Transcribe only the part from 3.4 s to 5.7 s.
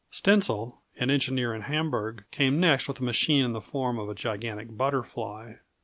in the form of a gigantic butterfly.